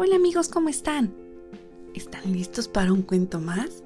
[0.00, 1.12] Hola amigos, ¿cómo están?
[1.92, 3.82] ¿Están listos para un cuento más?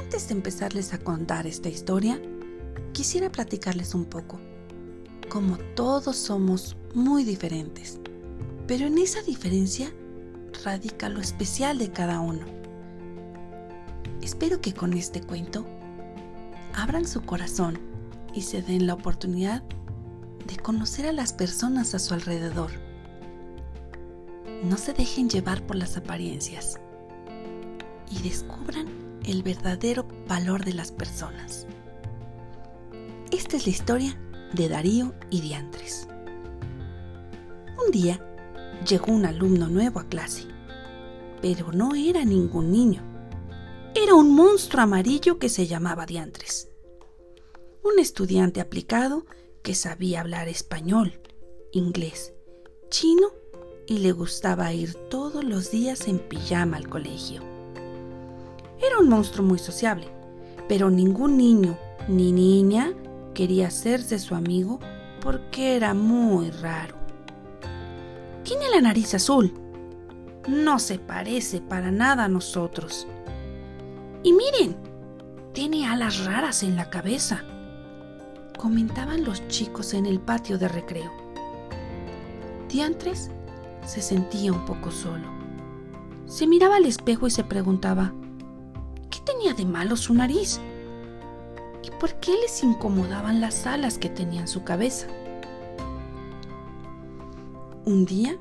[0.00, 2.22] Antes de empezarles a contar esta historia,
[2.92, 4.38] quisiera platicarles un poco.
[5.28, 7.98] Como todos somos muy diferentes,
[8.68, 9.92] pero en esa diferencia
[10.64, 12.46] radica lo especial de cada uno.
[14.22, 15.66] Espero que con este cuento
[16.74, 17.80] abran su corazón
[18.34, 19.64] y se den la oportunidad
[20.46, 22.85] de conocer a las personas a su alrededor.
[24.62, 26.80] No se dejen llevar por las apariencias
[28.10, 28.86] y descubran
[29.24, 31.66] el verdadero valor de las personas.
[33.30, 34.20] Esta es la historia
[34.52, 36.08] de Darío y Diantres.
[37.84, 38.24] Un día
[38.88, 40.44] llegó un alumno nuevo a clase,
[41.42, 43.02] pero no era ningún niño.
[43.94, 46.68] Era un monstruo amarillo que se llamaba Diantres.
[47.82, 49.26] Un estudiante aplicado
[49.62, 51.20] que sabía hablar español,
[51.72, 52.32] inglés,
[52.88, 53.28] chino
[53.86, 57.42] y le gustaba ir todos los días en pijama al colegio.
[58.80, 60.08] Era un monstruo muy sociable,
[60.68, 61.78] pero ningún niño
[62.08, 62.92] ni niña
[63.34, 64.80] quería hacerse su amigo
[65.20, 66.96] porque era muy raro.
[68.44, 69.52] Tiene la nariz azul.
[70.48, 73.06] No se parece para nada a nosotros.
[74.22, 74.76] Y miren,
[75.52, 77.44] tiene alas raras en la cabeza
[78.56, 81.12] comentaban los chicos en el patio de recreo.
[82.68, 83.30] Diantres
[83.86, 85.28] se sentía un poco solo.
[86.26, 88.12] Se miraba al espejo y se preguntaba,
[89.10, 90.60] ¿qué tenía de malo su nariz?
[91.82, 95.06] ¿Y por qué les incomodaban las alas que tenía en su cabeza?
[97.84, 98.36] Un día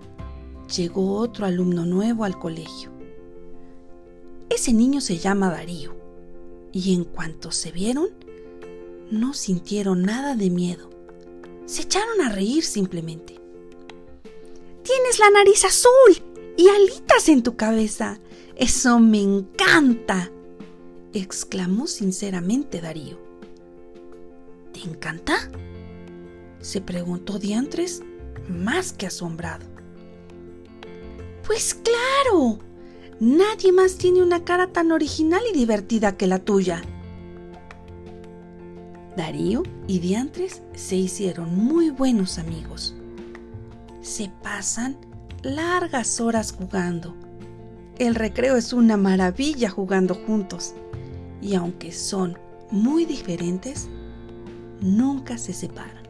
[0.76, 2.90] llegó otro alumno nuevo al colegio.
[4.50, 5.96] Ese niño se llama Darío
[6.72, 8.10] y en cuanto se vieron,
[9.12, 10.90] no sintieron nada de miedo.
[11.66, 13.45] Se echaron a reír simplemente.
[14.86, 16.24] Tienes la nariz azul
[16.56, 18.20] y alitas en tu cabeza.
[18.56, 20.32] Eso me encanta,
[21.12, 23.18] exclamó sinceramente Darío.
[24.72, 25.50] ¿Te encanta?
[26.60, 28.04] se preguntó Diantres,
[28.48, 29.66] más que asombrado.
[31.48, 32.60] Pues claro,
[33.20, 36.84] nadie más tiene una cara tan original y divertida que la tuya.
[39.18, 42.96] Darío y Diantres se hicieron muy buenos amigos
[44.06, 44.98] se pasan
[45.42, 47.16] largas horas jugando.
[47.98, 50.76] El recreo es una maravilla jugando juntos
[51.42, 52.38] y aunque son
[52.70, 53.90] muy diferentes,
[54.80, 56.06] nunca se separan.